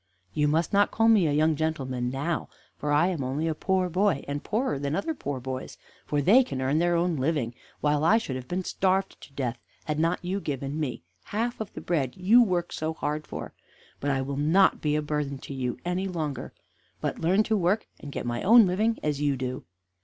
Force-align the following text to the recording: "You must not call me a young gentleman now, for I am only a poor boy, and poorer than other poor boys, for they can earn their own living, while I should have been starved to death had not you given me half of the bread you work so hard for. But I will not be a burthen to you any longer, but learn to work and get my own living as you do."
"You 0.33 0.47
must 0.47 0.73
not 0.73 0.89
call 0.89 1.07
me 1.07 1.27
a 1.27 1.31
young 1.31 1.55
gentleman 1.55 2.09
now, 2.09 2.49
for 2.75 2.91
I 2.91 3.09
am 3.09 3.23
only 3.23 3.47
a 3.47 3.53
poor 3.53 3.87
boy, 3.87 4.25
and 4.27 4.43
poorer 4.43 4.79
than 4.79 4.95
other 4.95 5.13
poor 5.13 5.39
boys, 5.39 5.77
for 6.07 6.23
they 6.23 6.43
can 6.43 6.59
earn 6.59 6.79
their 6.79 6.95
own 6.95 7.17
living, 7.17 7.53
while 7.81 8.03
I 8.03 8.17
should 8.17 8.35
have 8.35 8.47
been 8.47 8.63
starved 8.63 9.21
to 9.21 9.31
death 9.33 9.59
had 9.85 9.99
not 9.99 10.25
you 10.25 10.39
given 10.39 10.79
me 10.79 11.03
half 11.25 11.61
of 11.61 11.71
the 11.75 11.81
bread 11.81 12.17
you 12.17 12.41
work 12.41 12.73
so 12.73 12.95
hard 12.95 13.27
for. 13.27 13.53
But 13.99 14.09
I 14.09 14.23
will 14.23 14.37
not 14.37 14.81
be 14.81 14.95
a 14.95 15.03
burthen 15.03 15.37
to 15.37 15.53
you 15.53 15.77
any 15.85 16.07
longer, 16.07 16.51
but 16.99 17.19
learn 17.19 17.43
to 17.43 17.55
work 17.55 17.85
and 17.99 18.11
get 18.11 18.25
my 18.25 18.41
own 18.41 18.65
living 18.65 18.97
as 19.03 19.21
you 19.21 19.37
do." 19.37 19.65